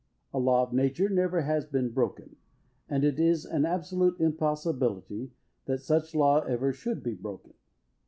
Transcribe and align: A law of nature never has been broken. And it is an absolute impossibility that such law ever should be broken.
A 0.33 0.39
law 0.39 0.63
of 0.63 0.73
nature 0.73 1.09
never 1.09 1.41
has 1.41 1.67
been 1.67 1.91
broken. 1.91 2.37
And 2.89 3.03
it 3.03 3.19
is 3.19 3.45
an 3.45 3.65
absolute 3.67 4.19
impossibility 4.19 5.29
that 5.65 5.83
such 5.83 6.15
law 6.15 6.39
ever 6.39 6.73
should 6.73 7.03
be 7.03 7.13
broken. 7.13 7.53